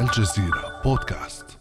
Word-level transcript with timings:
الجزيرة 0.00 0.80
بودكاست. 0.84 1.58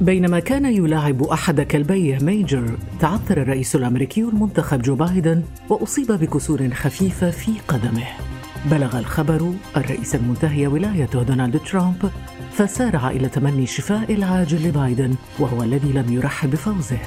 بينما 0.00 0.40
كان 0.40 0.64
يلاعب 0.64 1.22
أحد 1.22 1.60
كلبيه 1.60 2.18
ميجر 2.18 2.78
تعثر 3.00 3.42
الرئيس 3.42 3.76
الأمريكي 3.76 4.20
المنتخب 4.20 4.82
جو 4.82 4.94
بايدن 4.94 5.42
وأصيب 5.68 6.12
بكسور 6.12 6.70
خفيفة 6.70 7.30
في 7.30 7.52
قدمه. 7.68 8.06
بلغ 8.70 8.98
الخبر 8.98 9.52
الرئيس 9.76 10.14
المنتهي 10.14 10.66
ولايته 10.66 11.22
دونالد 11.22 11.58
ترامب 11.58 12.10
فسارع 12.52 13.10
إلى 13.10 13.28
تمني 13.28 13.62
الشفاء 13.62 14.14
العاجل 14.14 14.68
لبايدن 14.68 15.14
وهو 15.38 15.62
الذي 15.62 15.92
لم 15.92 16.12
يرحب 16.12 16.50
بفوزه. 16.50 16.98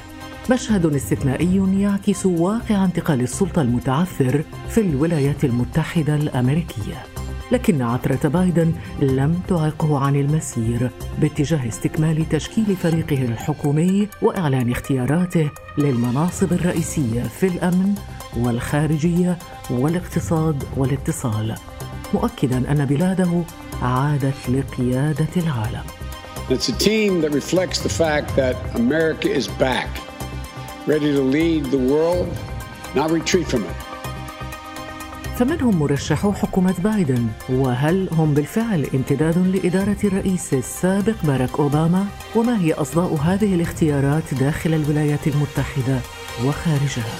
مشهد 0.51 0.95
استثنائي 0.95 1.81
يعكس 1.81 2.25
واقع 2.25 2.85
انتقال 2.85 3.21
السلطة 3.21 3.61
المتعثر 3.61 4.43
في 4.69 4.81
الولايات 4.81 5.43
المتحدة 5.45 6.15
الأمريكية. 6.15 7.18
لكن 7.51 7.81
عثرة 7.81 8.27
بايدن 8.27 8.73
لم 9.01 9.39
تعقه 9.47 9.99
عن 9.99 10.15
المسير 10.15 10.91
باتجاه 11.21 11.67
استكمال 11.67 12.29
تشكيل 12.29 12.75
فريقه 12.75 13.21
الحكومي 13.25 14.07
وإعلان 14.21 14.71
اختياراته 14.71 15.49
للمناصب 15.77 16.53
الرئيسية 16.53 17.23
في 17.23 17.47
الأمن 17.47 17.95
والخارجية 18.37 19.37
والاقتصاد 19.69 20.63
والاتصال 20.77 21.55
مؤكدا 22.13 22.71
أن 22.71 22.85
بلاده 22.85 23.43
عادت 23.81 24.49
لقيادة 24.49 25.27
العالم. 25.37 25.83
It's 26.49 26.69
a 26.69 26.77
team 26.89 27.21
that 27.21 27.31
reflects 27.31 27.79
the 27.79 27.93
fact 28.03 28.35
that 28.35 28.55
America 28.75 29.29
is 29.29 29.47
back, 29.47 29.89
ready 30.87 31.13
to 31.13 31.21
lead 31.21 31.65
the 31.65 31.77
world, 31.77 32.27
not 32.95 33.11
retreat 33.11 33.47
from 33.47 33.63
it. 33.63 33.88
فمن 35.39 35.61
هم 35.61 35.79
مرشحو 35.79 36.31
حكومة 36.31 36.75
بايدن؟ 36.83 37.27
وهل 37.49 38.09
هم 38.11 38.33
بالفعل 38.33 38.87
امتداد 38.93 39.37
لإدارة 39.37 39.97
الرئيس 40.03 40.53
السابق 40.53 41.15
باراك 41.23 41.59
أوباما؟ 41.59 42.05
وما 42.35 42.61
هي 42.61 42.73
أصداء 42.73 43.13
هذه 43.13 43.55
الاختيارات 43.55 44.33
داخل 44.33 44.73
الولايات 44.73 45.27
المتحدة 45.27 45.99
وخارجها؟ 46.45 47.13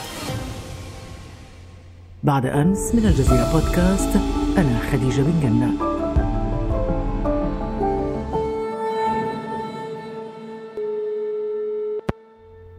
بعد 2.24 2.46
أمس 2.46 2.96
من 2.96 3.06
الجزيرة 3.06 3.52
بودكاست 3.54 4.16
أنا 4.58 4.80
خديجة 4.92 5.22
بن 5.22 5.40
جنة 5.44 5.89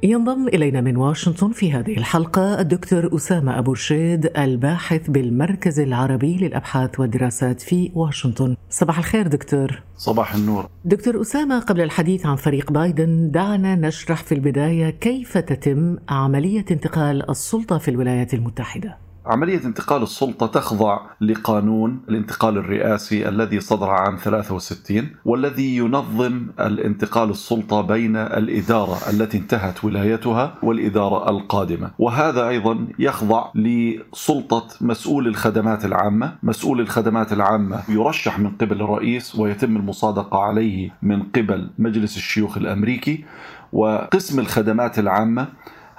ينضم 0.03 0.49
إلينا 0.49 0.81
من 0.81 0.97
واشنطن 0.97 1.53
في 1.53 1.73
هذه 1.73 1.97
الحلقة 1.99 2.61
الدكتور 2.61 3.17
أسامة 3.17 3.59
أبو 3.59 3.73
رشيد 3.73 4.39
الباحث 4.39 5.11
بالمركز 5.11 5.81
العربي 5.81 6.37
للأبحاث 6.37 7.01
والدراسات 7.01 7.61
في 7.61 7.91
واشنطن. 7.95 8.57
صباح 8.71 8.99
الخير 8.99 9.27
دكتور. 9.27 9.83
صباح 9.97 10.35
النور. 10.35 10.69
دكتور 10.85 11.21
أسامة 11.21 11.59
قبل 11.59 11.81
الحديث 11.81 12.27
عن 12.27 12.37
فريق 12.37 12.73
بايدن 12.73 13.31
دعنا 13.31 13.75
نشرح 13.75 14.23
في 14.23 14.35
البداية 14.35 14.91
كيف 14.91 15.39
تتم 15.39 15.97
عملية 16.09 16.65
انتقال 16.71 17.31
السلطة 17.31 17.79
في 17.79 17.91
الولايات 17.91 18.35
المتحدة. 18.35 19.10
عملية 19.31 19.65
انتقال 19.65 20.03
السلطة 20.03 20.47
تخضع 20.47 21.01
لقانون 21.21 22.01
الانتقال 22.09 22.59
الرئاسي 22.59 23.29
الذي 23.29 23.61
صدر 23.61 23.91
عام 23.91 24.17
63 24.17 25.09
والذي 25.25 25.77
ينظم 25.77 26.47
الانتقال 26.61 27.31
السلطة 27.31 27.81
بين 27.81 28.17
الإدارة 28.17 28.99
التي 29.11 29.39
انتهت 29.39 29.85
ولايتها 29.85 30.55
والإدارة 30.63 31.31
القادمة. 31.31 31.91
وهذا 31.99 32.49
أيضا 32.49 32.87
يخضع 32.99 33.51
لسلطة 33.55 34.67
مسؤول 34.81 35.27
الخدمات 35.27 35.85
العامة. 35.85 36.35
مسؤول 36.43 36.81
الخدمات 36.81 37.33
العامة 37.33 37.83
يرشح 37.89 38.39
من 38.39 38.51
قبل 38.51 38.83
الرئيس 38.83 39.37
ويتم 39.37 39.77
المصادقة 39.77 40.39
عليه 40.39 40.91
من 41.03 41.23
قبل 41.23 41.71
مجلس 41.79 42.17
الشيوخ 42.17 42.57
الأمريكي 42.57 43.25
وقسم 43.73 44.41
الخدمات 44.41 44.99
العامة 44.99 45.49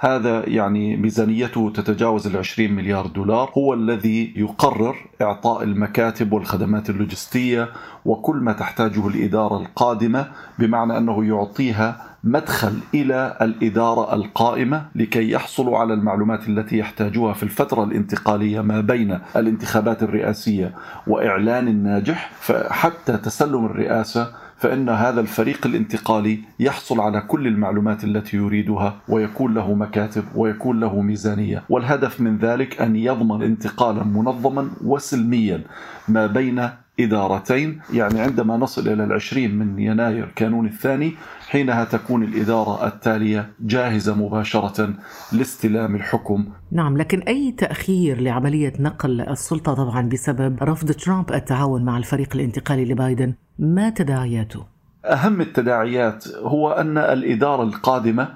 هذا 0.04 0.48
يعني 0.48 0.96
ميزانيته 0.96 1.72
تتجاوز 1.74 2.26
ال 2.26 2.36
20 2.36 2.72
مليار 2.72 3.06
دولار. 3.06 3.50
هو 3.58 3.74
الذي 3.74 4.32
يقرر 4.36 4.96
إعطاء 5.22 5.62
المكاتب 5.62 6.32
والخدمات 6.32 6.90
اللوجستية 6.90 7.68
وكل 8.04 8.36
ما 8.36 8.52
تحتاجه 8.52 9.08
الإدارة 9.08 9.56
القادمة 9.60 10.26
بمعنى 10.58 10.98
أنه 10.98 11.24
يعطيها 11.24 12.04
مدخل 12.24 12.72
إلى 12.94 13.36
الإدارة 13.42 14.14
القائمة 14.14 14.86
لكي 14.94 15.30
يحصلوا 15.30 15.78
على 15.78 15.94
المعلومات 15.94 16.48
التي 16.48 16.78
يحتاجوها 16.78 17.32
في 17.32 17.42
الفترة 17.42 17.84
الانتقالية 17.84 18.60
ما 18.60 18.80
بين 18.80 19.18
الانتخابات 19.36 20.02
الرئاسية 20.02 20.74
وإعلان 21.06 21.68
الناجح. 21.68 22.30
فحتى 22.40 23.16
تسلم 23.16 23.66
الرئاسة 23.66 24.32
فإن 24.62 24.88
هذا 24.88 25.20
الفريق 25.20 25.66
الانتقالي 25.66 26.38
يحصل 26.60 27.00
على 27.00 27.20
كل 27.20 27.46
المعلومات 27.46 28.04
التي 28.04 28.36
يريدها 28.36 28.96
ويكون 29.08 29.54
له 29.54 29.74
مكاتب 29.74 30.24
ويكون 30.34 30.80
له 30.80 31.00
ميزانية. 31.00 31.62
والهدف 31.68 32.20
من 32.20 32.38
ذلك 32.38 32.80
أن 32.80 32.96
يضمن 32.96 33.42
انتقالا 33.42 34.04
منظما 34.04 34.70
وسلميا 34.84 35.60
ما 36.08 36.26
بين 36.26 36.68
إدارتين 37.00 37.80
يعني 37.92 38.20
عندما 38.20 38.56
نصل 38.56 38.88
إلى 38.88 39.04
العشرين 39.04 39.54
من 39.54 39.78
يناير 39.78 40.32
كانون 40.36 40.66
الثاني 40.66 41.14
حينها 41.48 41.84
تكون 41.84 42.22
الإدارة 42.22 42.86
التالية 42.86 43.50
جاهزة 43.60 44.14
مباشرة 44.14 44.94
لاستلام 45.32 45.94
الحكم 45.94 46.44
نعم 46.72 46.96
لكن 46.96 47.20
أي 47.20 47.52
تأخير 47.58 48.20
لعملية 48.20 48.72
نقل 48.80 49.20
السلطة 49.20 49.74
طبعا 49.74 50.08
بسبب 50.08 50.62
رفض 50.62 50.92
ترامب 50.92 51.32
التعاون 51.32 51.84
مع 51.84 51.98
الفريق 51.98 52.28
الانتقالي 52.34 52.84
لبايدن 52.84 53.34
ما 53.58 53.90
تداعياته؟ 53.90 54.64
أهم 55.04 55.40
التداعيات 55.40 56.28
هو 56.28 56.70
أن 56.70 56.98
الإدارة 56.98 57.62
القادمة 57.62 58.28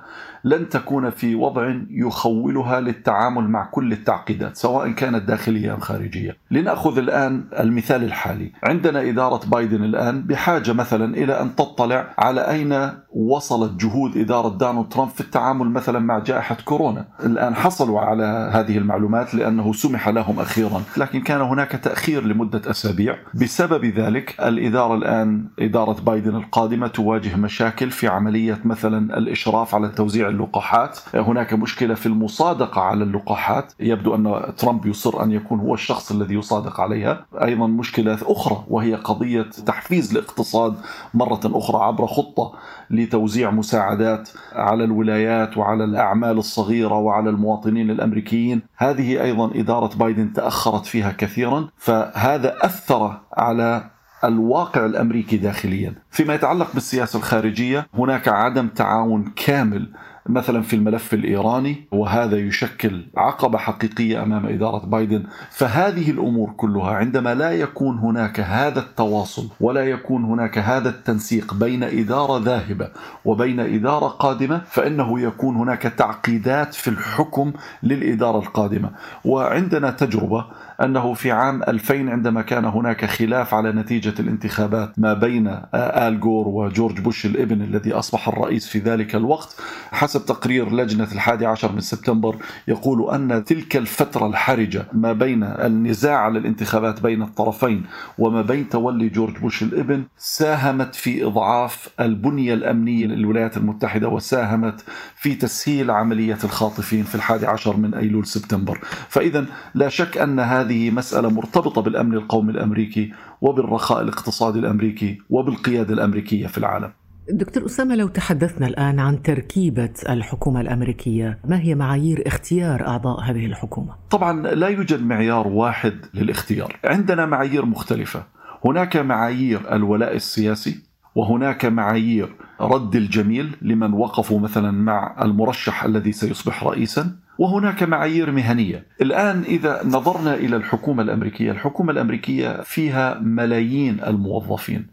لن 0.46 0.68
تكون 0.68 1.10
في 1.10 1.34
وضع 1.34 1.74
يخولها 1.90 2.80
للتعامل 2.80 3.48
مع 3.48 3.64
كل 3.64 3.92
التعقيدات 3.92 4.56
سواء 4.56 4.90
كانت 4.90 5.22
داخلية 5.22 5.74
أم 5.74 5.80
خارجية. 5.80 6.36
لنأخذ 6.50 6.98
الآن 6.98 7.44
المثال 7.58 8.04
الحالي، 8.04 8.52
عندنا 8.62 9.00
إدارة 9.08 9.40
بايدن 9.46 9.84
الآن 9.84 10.22
بحاجة 10.22 10.72
مثلا 10.72 11.14
إلى 11.14 11.40
أن 11.40 11.56
تطلع 11.56 12.14
على 12.18 12.40
أين 12.40 12.72
وصلت 13.16 13.72
جهود 13.80 14.16
إدارة 14.16 14.48
دونالد 14.48 14.88
ترامب 14.88 15.10
في 15.10 15.20
التعامل 15.20 15.70
مثلا 15.70 15.98
مع 15.98 16.18
جائحة 16.18 16.56
كورونا. 16.64 17.04
الآن 17.24 17.54
حصلوا 17.54 18.00
على 18.00 18.50
هذه 18.52 18.78
المعلومات 18.78 19.34
لأنه 19.34 19.72
سمح 19.72 20.08
لهم 20.08 20.40
أخيرا، 20.40 20.82
لكن 20.96 21.20
كان 21.20 21.40
هناك 21.40 21.70
تأخير 21.72 22.24
لمدة 22.24 22.70
أسابيع، 22.70 23.16
بسبب 23.34 23.84
ذلك 23.84 24.40
الإدارة 24.40 24.94
الآن 24.94 25.48
إدارة 25.58 26.00
بايدن 26.00 26.36
القادمة 26.36 26.86
تواجه 26.86 27.36
مشاكل 27.36 27.90
في 27.90 28.08
عملية 28.08 28.60
مثلا 28.64 29.18
الإشراف 29.18 29.74
على 29.74 29.88
توزيع 29.88 30.28
اللقاحات. 30.28 30.98
هناك 31.14 31.54
مشكلة 31.54 31.94
في 31.94 32.06
المصادقة 32.06 32.80
على 32.80 33.04
اللقاحات. 33.04 33.72
يبدو 33.80 34.14
أن 34.14 34.54
ترامب 34.56 34.86
يصر 34.86 35.22
أن 35.22 35.32
يكون 35.32 35.60
هو 35.60 35.74
الشخص 35.74 36.12
الذي 36.12 36.34
يصادق 36.34 36.80
عليها. 36.80 37.26
أيضا 37.42 37.66
مشكلة 37.66 38.18
أخرى 38.22 38.64
وهي 38.68 38.94
قضية 38.94 39.50
تحفيز 39.66 40.16
الاقتصاد 40.16 40.74
مرة 41.14 41.40
أخرى 41.44 41.84
عبر 41.84 42.06
خطة 42.06 42.52
لتوزيع 42.90 43.50
مساعدات 43.50 44.28
على 44.52 44.84
الولايات 44.84 45.56
وعلى 45.56 45.84
الأعمال 45.84 46.38
الصغيرة 46.38 46.94
وعلى 46.94 47.30
المواطنين 47.30 47.90
الأمريكيين 47.90 48.62
هذه 48.76 49.22
أيضا 49.22 49.50
إدارة 49.54 49.96
بايدن 49.96 50.32
تأخرت 50.32 50.86
فيها 50.86 51.12
كثيرا 51.12 51.68
فهذا 51.76 52.56
أثر 52.60 53.20
على 53.32 53.90
الواقع 54.24 54.86
الأمريكي 54.86 55.36
داخليا. 55.36 55.94
فيما 56.10 56.34
يتعلق 56.34 56.74
بالسياسة 56.74 57.16
الخارجية 57.16 57.86
هناك 57.94 58.28
عدم 58.28 58.68
تعاون 58.68 59.32
كامل 59.36 59.90
مثلا 60.28 60.62
في 60.62 60.76
الملف 60.76 61.14
الإيراني 61.14 61.76
وهذا 61.92 62.36
يشكل 62.36 63.04
عقبة 63.16 63.58
حقيقية 63.58 64.22
أمام 64.22 64.46
إدارة 64.46 64.86
بايدن. 64.86 65.22
فهذه 65.50 66.10
الأمور 66.10 66.50
كلها 66.56 66.90
عندما 66.90 67.34
لا 67.34 67.52
يكون 67.52 67.98
هناك 67.98 68.40
هذا 68.40 68.80
التواصل 68.80 69.48
ولا 69.60 69.84
يكون 69.84 70.24
هناك 70.24 70.58
هذا 70.58 70.88
التنسيق 70.88 71.54
بين 71.54 71.82
إدارة 71.82 72.38
ذاهبة 72.38 72.88
وبين 73.24 73.60
إدارة 73.60 74.06
قادمة 74.06 74.62
فإنه 74.66 75.20
يكون 75.20 75.56
هناك 75.56 75.82
تعقيدات 75.82 76.74
في 76.74 76.88
الحكم 76.88 77.52
للإدارة 77.82 78.38
القادمة. 78.38 78.90
وعندنا 79.24 79.90
تجربة 79.90 80.44
أنه 80.82 81.14
في 81.14 81.30
عام 81.30 81.62
2000 81.62 82.10
عندما 82.10 82.42
كان 82.42 82.64
هناك 82.64 83.04
خلاف 83.04 83.54
على 83.54 83.72
نتيجة 83.72 84.14
الانتخابات 84.20 84.98
ما 84.98 85.14
بين 85.14 85.60
آل 85.74 86.20
جور 86.20 86.48
وجورج 86.48 87.00
بوش 87.00 87.26
الإبن 87.26 87.62
الذي 87.62 87.92
أصبح 87.92 88.28
الرئيس 88.28 88.66
في 88.66 88.78
ذلك 88.78 89.14
الوقت 89.14 89.56
حسب 89.92 90.24
تقرير 90.24 90.72
لجنة 90.72 91.08
الحادي 91.12 91.46
عشر 91.46 91.72
من 91.72 91.80
سبتمبر 91.80 92.36
يقول 92.68 93.14
أن 93.14 93.44
تلك 93.44 93.76
الفترة 93.76 94.26
الحرجة 94.26 94.86
ما 94.92 95.12
بين 95.12 95.42
النزاع 95.42 96.16
على 96.18 96.38
الانتخابات 96.38 97.00
بين 97.00 97.22
الطرفين 97.22 97.84
وما 98.18 98.42
بين 98.42 98.68
تولي 98.68 99.08
جورج 99.08 99.38
بوش 99.38 99.62
الإبن 99.62 100.04
ساهمت 100.18 100.94
في 100.94 101.24
إضعاف 101.24 101.88
البنية 102.00 102.54
الأمنية 102.54 103.06
للولايات 103.06 103.56
المتحدة 103.56 104.08
وساهمت 104.08 104.84
في 105.16 105.34
تسهيل 105.34 105.90
عملية 105.90 106.38
الخاطفين 106.44 107.04
في 107.04 107.14
الحادي 107.14 107.46
عشر 107.46 107.76
من 107.76 107.94
أيلول 107.94 108.26
سبتمبر. 108.26 108.80
فإذا 109.08 109.46
لا 109.74 109.88
شك 109.88 110.18
أن 110.18 110.40
هذه 110.40 110.65
هذه 110.66 110.90
مسألة 110.90 111.30
مرتبطة 111.30 111.82
بالأمن 111.82 112.14
القومي 112.14 112.52
الأمريكي 112.52 113.12
وبالرخاء 113.40 114.02
الاقتصادي 114.02 114.58
الأمريكي 114.58 115.18
وبالقيادة 115.30 115.94
الأمريكية 115.94 116.46
في 116.46 116.58
العالم. 116.58 116.92
دكتور 117.30 117.66
أسامة 117.66 117.94
لو 117.94 118.08
تحدثنا 118.08 118.66
الآن 118.66 118.98
عن 118.98 119.22
تركيبة 119.22 119.92
الحكومة 120.08 120.60
الأمريكية 120.60 121.38
ما 121.44 121.60
هي 121.60 121.74
معايير 121.74 122.22
اختيار 122.26 122.86
أعضاء 122.86 123.20
هذه 123.20 123.46
الحكومة؟ 123.46 123.94
طبعا 124.10 124.42
لا 124.42 124.68
يوجد 124.68 125.02
معيار 125.02 125.48
واحد 125.48 125.94
للاختيار. 126.14 126.76
عندنا 126.84 127.26
معايير 127.26 127.64
مختلفة. 127.64 128.22
هناك 128.64 128.96
معايير 128.96 129.74
الولاء 129.74 130.16
السياسي 130.16 130.85
وهناك 131.16 131.64
معايير 131.64 132.28
رد 132.60 132.96
الجميل 132.96 133.56
لمن 133.62 133.92
وقفوا 133.92 134.40
مثلا 134.40 134.70
مع 134.70 135.16
المرشح 135.22 135.84
الذي 135.84 136.12
سيصبح 136.12 136.64
رئيسا 136.64 137.16
وهناك 137.38 137.82
معايير 137.82 138.30
مهنية. 138.30 138.86
الآن 139.00 139.42
إذا 139.42 139.80
نظرنا 139.84 140.34
إلى 140.34 140.56
الحكومة 140.56 141.02
الأمريكية، 141.02 141.50
الحكومة 141.50 141.92
الأمريكية 141.92 142.62
فيها 142.62 143.18
ملايين 143.20 144.00
الموظفين. 144.06 144.86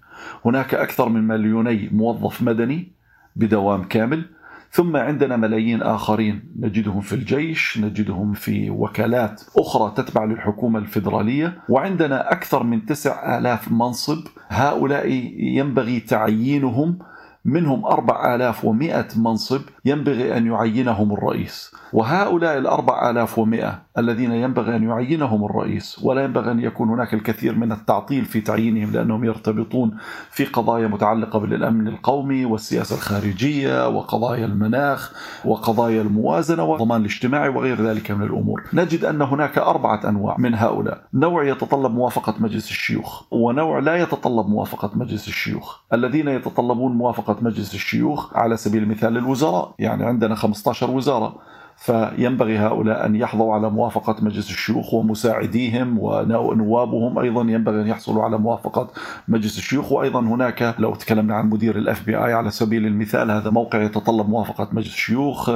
هناك 0.46 0.74
أكثر 0.74 1.10
من 1.10 1.28
مليوني 1.28 1.90
موظف 1.92 2.42
مدني 2.42 2.92
بدوام 3.36 3.84
كامل، 3.84 4.26
ثم 4.74 4.96
عندنا 4.96 5.38
ملايين 5.38 5.82
آخرين 5.82 6.44
نجدهم 6.60 7.02
في 7.02 7.14
الجيش 7.14 7.80
نجدهم 7.82 8.34
في 8.34 8.70
وكالات 8.70 9.44
أخرى 9.58 9.94
تتبع 9.98 10.24
للحكومة 10.26 10.80
الفيدرالية 10.80 11.58
وعندنا 11.70 12.32
أكثر 12.32 12.64
من 12.64 12.86
تسع 12.86 13.38
آلاف 13.38 13.72
منصب. 13.72 14.28
هؤلاء 14.50 15.08
ينبغي 15.38 16.00
تعيينهم 16.00 17.00
منهم 17.46 17.86
4100 17.86 19.08
منصب 19.18 19.62
ينبغي 19.86 20.38
أن 20.38 20.48
يعينهم 20.48 21.14
الرئيس. 21.14 21.72
وهؤلاء 21.94 22.58
الأربع 22.58 23.10
آلاف 23.10 23.40
ومئة 23.40 23.82
الذين 23.98 24.32
ينبغي 24.32 24.76
أن 24.76 24.84
يعينهم 24.84 25.46
الرئيس 25.46 26.00
ولا 26.04 26.24
ينبغي 26.24 26.52
أن 26.52 26.60
يكون 26.60 26.90
هناك 26.90 27.14
الكثير 27.14 27.56
من 27.56 27.72
التعطيل 27.72 28.26
في 28.26 28.42
تعيينهم 28.42 28.92
لأنهم 28.92 29.24
يرتبطون 29.24 29.98
في 30.32 30.46
قضايا 30.46 30.88
متعلقة 30.88 31.40
بالأمن 31.40 31.88
القومي 31.88 32.46
والسياسة 32.46 32.96
الخارجية 32.96 33.88
وقضايا 33.88 34.46
المناخ 34.46 35.14
وقضايا 35.46 36.02
الموازنة 36.02 36.64
والضمان 36.64 37.02
الاجتماعي 37.02 37.50
وغير 37.50 37.82
ذلك 37.82 38.12
من 38.12 38.24
الأمور. 38.24 38.64
نجد 38.74 39.06
أن 39.06 39.22
هناك 39.22 39.58
أربعة 39.58 40.10
أنواع 40.10 40.36
من 40.38 40.56
هؤلاء. 40.56 41.04
نوع 41.14 41.46
يتطلب 41.46 41.92
موافقة 41.92 42.36
مجلس 42.40 42.70
الشيوخ 42.70 43.24
ونوع 43.32 43.80
لا 43.80 43.96
يتطلب 43.96 44.48
موافقة 44.48 44.92
مجلس 44.96 45.28
الشيوخ. 45.28 45.80
الذين 45.94 46.28
يتطلبون 46.28 46.92
موافقة 46.92 47.38
مجلس 47.42 47.74
الشيوخ 47.74 48.38
على 48.38 48.58
سبيل 48.58 48.84
المثال 48.84 49.18
الوزراء 49.18 49.73
يعني 49.80 50.06
عندنا 50.06 50.36
15 50.36 50.92
وزارة. 50.92 51.36
فينبغي 51.78 52.58
هؤلاء 52.58 53.06
أن 53.06 53.16
يحظوا 53.16 53.54
على 53.54 53.70
موافقة 53.70 54.16
مجلس 54.22 54.50
الشيوخ 54.50 54.94
ومساعديهم 54.94 56.00
ونوابهم 56.00 57.20
أيضا. 57.20 57.42
ينبغي 57.42 57.82
أن 57.82 57.88
يحصلوا 57.88 58.24
على 58.24 58.38
موافقة 58.38 58.92
مجلس 59.28 59.58
الشيوخ. 59.58 59.92
وأيضا 59.92 60.20
هناك 60.20 60.76
لو 60.80 60.96
تكلمنا 60.96 61.36
عن 61.36 61.50
مدير 61.50 61.78
ال 61.78 62.06
FBI 62.06 62.34
على 62.34 62.52
سبيل 62.52 62.86
المثال 62.86 63.32
هذا 63.32 63.50
موقع 63.50 63.82
يتطلب 63.82 64.30
موافقة 64.30 64.68
مجلس 64.72 64.94
الشيوخ 64.94 65.50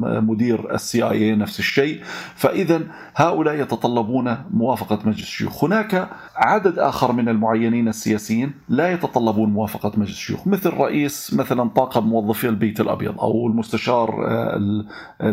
مدير 0.00 0.74
ال 0.74 1.02
CIA 1.02 1.34
نفس 1.36 1.58
الشيء. 1.58 2.00
فإذا 2.34 2.80
هؤلاء 3.16 3.54
يتطلبون 3.54 4.36
موافقة 4.50 4.98
مجلس 5.04 5.22
الشيوخ. 5.22 5.64
هناك 5.64 6.08
عدد 6.36 6.78
آخر 6.78 7.12
من 7.12 7.28
المعينين 7.28 7.88
السياسيين 7.88 8.52
لا 8.68 8.92
يتطلبون 8.92 9.50
موافقة 9.50 9.92
مجلس 9.96 10.10
الشيوخ 10.10 10.46
مثل 10.46 10.70
رئيس 10.70 11.34
مثلا 11.34 11.68
طاقم 11.68 12.06
موظفي 12.06 12.48
البيت 12.48 12.80
الأبيض 12.80 13.20
أو 13.20 13.46
المستشار 13.46 14.28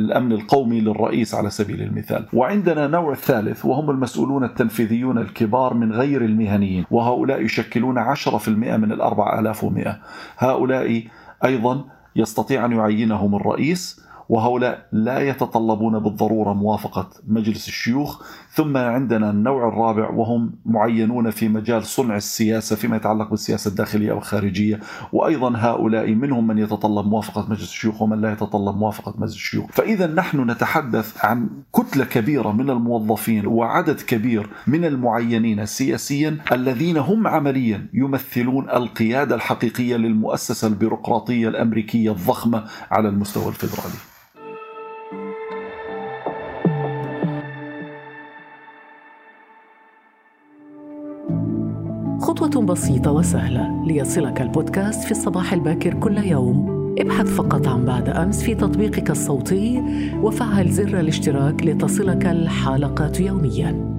الأمن 0.06 0.32
القومي 0.32 0.82
للرئيس 0.82 1.36
على 1.36 1.50
سبيل 1.50 1.82
المثال. 1.82 2.26
وعندنا 2.34 2.88
نوع 2.88 3.14
ثالث 3.14 3.66
وهم 3.66 3.90
المسؤولون 3.90 4.44
التنفيذيون 4.44 5.18
الكبار 5.18 5.74
من 5.74 5.92
غير 5.92 6.26
المهنيين 6.26 6.86
وهؤلاء 6.92 7.42
يشكلون 7.42 7.98
10% 7.98 8.78
من 8.78 8.92
الأربع 8.92 9.40
آلاف 9.40 9.64
ومئة. 9.64 10.00
هؤلاء 10.38 11.04
أيضا 11.46 11.84
يستطيع 12.16 12.66
أن 12.66 12.72
يعينهم 12.72 13.36
الرئيس 13.36 14.05
وهؤلاء 14.30 14.88
لا 14.92 15.20
يتطلبون 15.20 16.00
بالضرورة 16.00 16.54
موافقة 16.54 17.10
مجلس 17.28 17.68
الشيوخ. 17.68 18.22
ثم 18.52 18.78
عندنا 18.78 19.30
النوع 19.30 19.68
الرابع 19.68 20.10
وهم 20.10 20.52
معينون 20.66 21.30
في 21.30 21.50
مجال 21.50 21.86
صنع 21.86 22.16
السياسة 22.16 22.76
فيما 22.76 22.96
يتعلق 22.96 23.30
بالسياسة 23.30 23.70
الداخلية 23.70 24.14
والخارجيه 24.14 24.80
وأيضا 25.14 25.54
هؤلاء 25.58 26.12
منهم 26.12 26.48
من 26.48 26.58
يتطلب 26.58 27.08
موافقة 27.08 27.46
مجلس 27.50 27.70
الشيوخ 27.70 28.02
ومن 28.02 28.22
لا 28.22 28.32
يتطلب 28.32 28.78
موافقة 28.78 29.14
مجلس 29.18 29.34
الشيوخ. 29.34 29.72
فاذا 29.72 30.08
نحن 30.08 30.50
نتحدث 30.52 31.26
عن 31.26 31.50
كتلة 31.76 32.06
كبيرة 32.06 32.52
من 32.52 32.70
الموظفين 32.70 33.48
وعدد 33.48 34.02
كبير 34.02 34.50
من 34.68 34.86
المعينين 34.86 35.66
سياسيا 35.66 36.38
الذين 36.52 36.98
هم 36.98 37.28
عمليا 37.28 37.88
يمثلون 37.94 38.70
القيادة 38.70 39.36
الحقيقية 39.36 39.96
للمؤسسة 39.96 40.68
البيروقراطية 40.68 41.48
الأمريكية 41.48 42.12
الضخمة 42.12 42.64
على 42.92 43.10
المستوى 43.10 43.48
الفيدرالي. 43.48 44.15
خطوة 52.36 52.64
بسيطة 52.64 53.12
وسهلة 53.12 53.86
ليصلك 53.86 54.42
البودكاست 54.42 55.04
في 55.04 55.12
الصباح 55.12 55.54
الباكر 55.54 55.94
كل 55.94 56.18
يوم. 56.18 56.76
ابحث 57.00 57.26
فقط 57.26 57.68
عن 57.68 57.86
بعد 57.86 58.10
أمس 58.10 58.44
في 58.44 58.56
تطبيقك 58.56 59.12
الصوتي 59.12 59.84
وفعل 60.22 60.70
زر 60.70 61.00
الاشتراك 61.00 61.64
لتصلك 61.64 62.26
الحلقات 62.26 63.20
يومياً. 63.20 63.95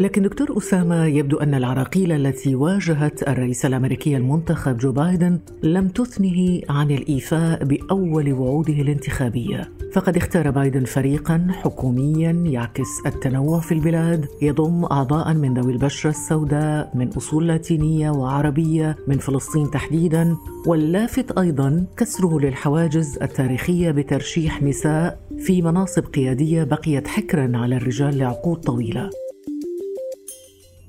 لكن 0.00 0.22
دكتور 0.22 0.58
أسامة 0.58 1.06
يبدو 1.06 1.36
أن 1.36 1.54
العراقيل 1.54 2.12
التي 2.12 2.54
واجهت 2.54 3.28
الرئيس 3.28 3.66
الأمريكي 3.66 4.16
المنتخب 4.16 4.76
جو 4.76 4.92
بايدن 4.92 5.38
لم 5.62 5.88
تثنه 5.88 6.60
عن 6.68 6.90
الإيفاء 6.90 7.64
بأول 7.64 8.32
وعوده 8.32 8.72
الانتخابية. 8.72 9.72
فقد 9.92 10.16
اختار 10.16 10.50
بايدن 10.50 10.84
فريقا 10.84 11.46
حكوميا 11.50 12.30
يعكس 12.30 12.88
التنوع 13.06 13.60
في 13.60 13.72
البلاد 13.72 14.26
يضم 14.42 14.84
أعضاء 14.84 15.34
من 15.34 15.54
ذوي 15.54 15.72
البشرة 15.72 16.10
السوداء 16.10 16.90
من 16.94 17.08
أصول 17.08 17.48
لاتينية 17.48 18.10
وعربية 18.10 18.96
من 19.08 19.18
فلسطين 19.18 19.70
تحديدا 19.70 20.36
واللافت 20.66 21.38
أيضا 21.38 21.86
كسره 21.96 22.40
للحواجز 22.40 23.18
التاريخية 23.22 23.90
بترشيح 23.90 24.62
نساء 24.62 25.20
في 25.38 25.62
مناصب 25.62 26.04
قيادية 26.04 26.64
بقيت 26.64 27.08
حكرا 27.08 27.52
على 27.54 27.76
الرجال 27.76 28.18
لعقود 28.18 28.60
طويلة. 28.60 29.10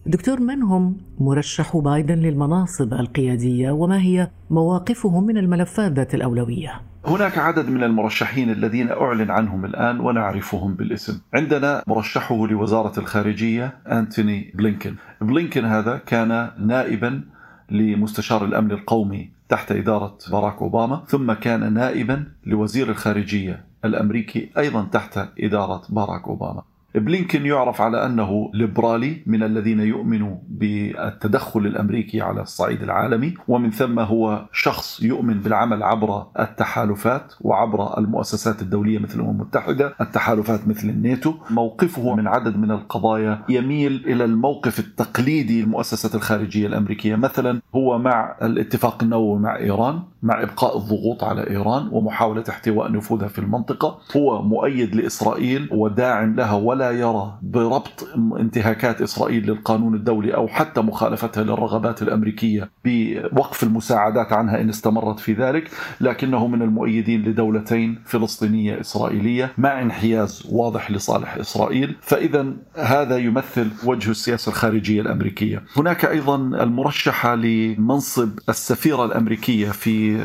دكتور 0.06 0.40
من 0.40 0.64
هم 0.64 0.98
مرشحو 1.20 1.82
بايدن 1.82 2.20
للمناصب 2.20 2.94
القيادية 2.94 3.72
وما 3.72 4.02
هي 4.02 4.32
مواقفهم 4.50 5.24
من 5.24 5.38
الملفات 5.38 5.92
ذات 5.92 6.16
الأولوية؟ 6.16 6.82
هناك 7.06 7.38
عدد 7.38 7.70
من 7.70 7.84
المرشحين 7.84 8.50
الذين 8.50 8.90
أعلن 8.92 9.32
عنهم 9.32 9.66
الآن 9.66 10.00
ونعرفهم 10.00 10.76
بالاسم. 10.76 11.22
عندنا 11.34 11.84
مرشحه 11.88 12.48
لوزارة 12.48 13.00
الخارجية 13.00 13.78
أنتوني 13.92 14.52
بلينكن 14.56 14.96
بلينكن 15.22 15.66
هذا 15.66 15.98
كان 15.98 16.52
نائبا 16.60 17.24
لمستشار 17.72 18.46
الأمن 18.46 18.72
القومي 18.72 19.32
تحت 19.50 19.72
إدارة 19.72 20.18
باراك 20.32 20.62
أوباما 20.62 21.04
ثم 21.08 21.34
كان 21.34 21.74
نائبا 21.74 22.26
لوزير 22.46 22.90
الخارجية 22.90 23.66
الأمريكي 23.86 24.50
أيضا 24.58 24.88
تحت 24.92 25.20
إدارة 25.40 25.82
باراك 25.90 26.28
أوباما. 26.28 26.64
بلينكن 26.96 27.46
يعرف 27.46 27.82
على 27.82 28.06
أنه 28.06 28.52
ليبرالي 28.54 29.24
من 29.26 29.44
الذين 29.44 29.80
يؤمنوا 29.80 30.36
بالتدخل 30.50 31.60
الأمريكي 31.60 32.22
على 32.22 32.42
الصعيد 32.42 32.84
العالمي 32.84 33.34
ومن 33.48 33.72
ثم 33.72 34.00
هو 34.00 34.46
شخص 34.54 35.04
يؤمن 35.04 35.40
بالعمل 35.40 35.84
عبر 35.84 36.26
التحالفات 36.40 37.34
وعبر 37.42 37.98
المؤسسات 37.98 38.62
الدولية 38.62 39.00
مثل 39.00 39.20
الأمم 39.20 39.32
المتحدة، 39.32 39.94
التحالفات 40.02 40.68
مثل 40.68 40.90
الناتو، 40.90 41.34
موقفه 41.50 42.16
من 42.16 42.28
عدد 42.28 42.58
من 42.58 42.72
القضايا 42.72 43.42
يميل 43.50 44.04
إلى 44.08 44.26
الموقف 44.26 44.80
التقليدي 44.80 45.62
للمؤسسات 45.62 46.16
الخارجية 46.16 46.68
الأمريكية، 46.68 47.16
مثلا 47.16 47.62
هو 47.76 48.00
مع 48.00 48.36
الاتفاق 48.42 49.04
النووي 49.04 49.40
مع 49.40 49.58
إيران، 49.58 50.00
مع 50.24 50.44
إبقاء 50.44 50.78
الضغوط 50.78 51.24
على 51.24 51.50
إيران 51.50 51.88
ومحاولة 51.92 52.44
احتواء 52.50 52.92
نفوذها 52.92 53.28
في 53.28 53.40
المنطقة، 53.40 54.00
هو 54.18 54.42
مؤيد 54.42 54.96
لإسرائيل 54.96 55.70
وداعم 55.72 56.36
لها 56.36 56.54
ولا 56.54 56.81
ولا 56.82 56.92
يرى 56.92 57.38
بربط 57.42 58.08
انتهاكات 58.40 59.02
إسرائيل 59.02 59.46
للقانون 59.46 59.96
الدولي 59.96 60.36
أو 60.36 60.48
حتى 60.48 60.82
مخالفتها 60.82 61.44
للرغبات 61.44 62.02
الأمريكية 62.02 62.72
بوقف 62.86 63.64
المساعدات 63.64 64.34
عنها 64.34 64.62
إن 64.62 64.70
استمرت 64.70 65.20
في 65.20 65.34
ذلك، 65.34 65.72
لكنه 66.02 66.48
من 66.48 66.62
المؤيدين 66.62 67.22
لدولتين 67.22 68.00
فلسطينية 68.06 68.80
إسرائيلية 68.80 69.52
مع 69.58 69.82
انحياز 69.82 70.48
واضح 70.52 70.92
لصالح 70.92 71.36
إسرائيل، 71.36 71.96
فإذا 72.02 72.46
هذا 72.76 73.18
يمثل 73.18 73.68
وجه 73.86 74.12
السياسة 74.12 74.50
الخارجية 74.50 75.02
الأمريكية. 75.02 75.64
هناك 75.78 76.06
أيضا 76.06 76.36
المرشحة 76.36 77.36
لمنصب 77.36 78.30
السفيرة 78.50 79.06
الأمريكية 79.06 79.70
في 79.70 80.16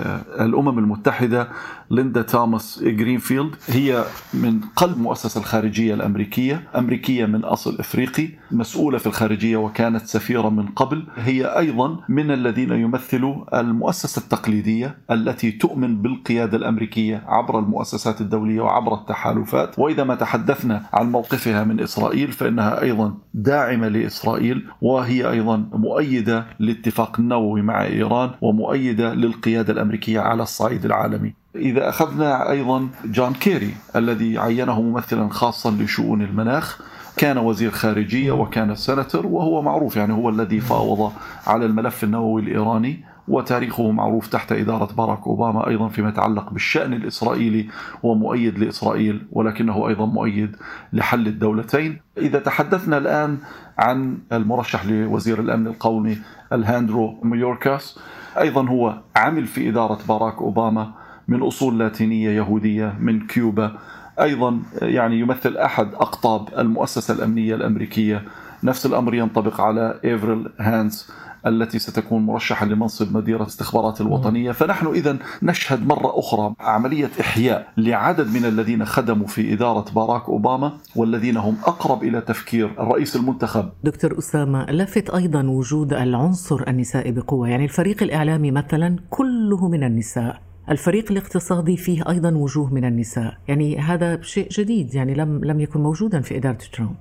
الأمم 0.40 0.78
المتحدة 0.78 1.48
ليندا 1.90 2.22
توماس 2.22 2.82
جرينفيلد. 2.82 3.54
هي 3.68 4.04
من 4.34 4.60
قلب 4.76 4.96
المؤسسة 4.96 5.40
الخارجية 5.40 5.94
الأمريكية 5.94 6.62
أمريكية 6.76 7.26
من 7.26 7.44
أصل 7.44 7.76
إفريقي 7.78 8.28
مسؤولة 8.50 8.98
في 8.98 9.06
الخارجية 9.06 9.56
وكانت 9.56 10.06
سفيرة 10.06 10.48
من 10.48 10.66
قبل. 10.66 11.04
هي 11.16 11.58
أيضا 11.58 11.98
من 12.08 12.30
الذين 12.30 12.72
يمثلوا 12.72 13.60
المؤسسة 13.60 14.20
التقليدية 14.20 14.98
التي 15.10 15.50
تؤمن 15.50 16.02
بالقيادة 16.02 16.56
الأمريكية 16.56 17.22
عبر 17.26 17.58
المؤسسات 17.58 18.20
الدولية 18.20 18.60
وعبر 18.60 18.94
التحالفات. 18.94 19.78
وإذا 19.78 20.04
ما 20.04 20.14
تحدثنا 20.14 20.82
عن 20.92 21.12
موقفها 21.12 21.64
من 21.64 21.80
إسرائيل 21.80 22.32
فإنها 22.32 22.82
أيضا 22.82 23.14
داعمة 23.34 23.88
لإسرائيل 23.88 24.66
وهي 24.80 25.30
أيضا 25.30 25.56
مؤيدة 25.72 26.46
لاتفاق 26.58 27.20
النووي 27.20 27.62
مع 27.62 27.84
إيران 27.84 28.30
ومؤيدة 28.40 29.14
للقيادة 29.14 29.72
الأمريكية 29.72 30.20
على 30.20 30.42
الصعيد 30.42 30.84
العالمي. 30.84 31.34
إذا 31.56 31.88
أخذنا 31.88 32.50
أيضا 32.50 32.88
جون 33.04 33.32
كيري 33.32 33.74
الذي 33.96 34.38
عينه 34.38 34.82
ممثلا 34.82 35.28
خاصا 35.28 35.70
لشؤون 35.70 36.22
المناخ 36.22 36.80
كان 37.16 37.38
وزير 37.38 37.70
خارجية 37.70 38.32
وكان 38.32 38.74
سيناتور 38.74 39.26
وهو 39.26 39.62
معروف 39.62 39.96
يعني 39.96 40.12
هو 40.12 40.28
الذي 40.28 40.60
فاوض 40.60 41.12
على 41.46 41.66
الملف 41.66 42.04
النووي 42.04 42.42
الإيراني 42.42 43.04
وتاريخه 43.28 43.90
معروف 43.90 44.26
تحت 44.26 44.52
إدارة 44.52 44.92
باراك 44.92 45.26
أوباما 45.26 45.68
أيضا 45.68 45.88
فيما 45.88 46.08
يتعلق 46.08 46.50
بالشأن 46.50 46.92
الإسرائيلي 46.92 47.68
ومؤيد 48.02 48.58
لإسرائيل 48.58 49.26
ولكنه 49.32 49.88
أيضا 49.88 50.06
مؤيد 50.06 50.56
لحل 50.92 51.26
الدولتين. 51.26 52.00
إذا 52.18 52.38
تحدثنا 52.38 52.98
الآن 52.98 53.38
عن 53.78 54.18
المرشح 54.32 54.86
لوزير 54.86 55.40
الأمن 55.40 55.66
القومي 55.66 56.18
أليهاندرو 56.52 57.20
ميوركاس 57.22 57.98
أيضا 58.38 58.68
هو 58.68 58.98
عمل 59.16 59.46
في 59.46 59.68
إدارة 59.68 59.98
باراك 60.08 60.38
أوباما 60.38 61.05
من 61.28 61.42
أصول 61.42 61.78
لاتينية 61.78 62.30
يهودية 62.30 62.96
من 63.00 63.26
كيوبا. 63.26 63.72
أيضا 64.20 64.58
يعني 64.82 65.20
يمثل 65.20 65.56
أحد 65.56 65.94
أقطاب 65.94 66.48
المؤسسة 66.58 67.14
الأمنية 67.14 67.54
الأمريكية. 67.54 68.22
نفس 68.64 68.86
الأمر 68.86 69.14
ينطبق 69.14 69.60
على 69.60 70.00
ايفريل 70.04 70.48
هاينز 70.58 71.10
التي 71.46 71.78
ستكون 71.78 72.26
مرشحة 72.26 72.66
لمنصب 72.66 73.16
مدير 73.16 73.42
الاستخبارات 73.42 74.00
الوطنية. 74.00 74.52
فنحن 74.52 74.86
إذا 74.86 75.18
نشهد 75.42 75.86
مرة 75.86 76.18
أخرى 76.18 76.54
عملية 76.60 77.10
إحياء 77.20 77.72
لعدد 77.76 78.26
من 78.34 78.44
الذين 78.44 78.84
خدموا 78.84 79.26
في 79.26 79.52
إدارة 79.52 79.84
باراك 79.94 80.28
أوباما 80.28 80.72
والذين 80.96 81.36
هم 81.36 81.56
أقرب 81.66 82.02
إلى 82.02 82.20
تفكير 82.20 82.70
الرئيس 82.80 83.16
المنتخب. 83.16 83.68
دكتور 83.84 84.18
أسامة 84.18 84.66
لفت 84.70 85.10
أيضا 85.10 85.42
وجود 85.42 85.92
العنصر 85.92 86.64
النسائي 86.68 87.12
بقوة. 87.12 87.48
يعني 87.48 87.64
الفريق 87.64 88.02
الإعلامي 88.02 88.50
مثلا 88.50 88.96
كله 89.10 89.68
من 89.68 89.84
النساء. 89.84 90.40
الفريق 90.70 91.12
الاقتصادي 91.12 91.76
فيه 91.76 92.02
أيضا 92.08 92.30
وجوه 92.30 92.74
من 92.74 92.84
النساء، 92.84 93.36
يعني 93.48 93.78
هذا 93.78 94.22
شيء 94.22 94.48
جديد 94.48 94.94
يعني 94.94 95.14
لم 95.14 95.44
لم 95.44 95.60
يكن 95.60 95.80
موجودا 95.80 96.20
في 96.20 96.36
إدارة 96.36 96.58
ترامب. 96.72 96.96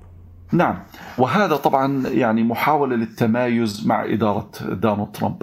نعم. 0.51 0.79
وهذا 1.17 1.55
طبعا 1.55 2.07
يعني 2.07 2.43
محاولة 2.43 2.95
للتمايز 2.95 3.87
مع 3.87 4.05
إدارة 4.05 4.49
دونالد 4.61 5.11
ترامب. 5.11 5.41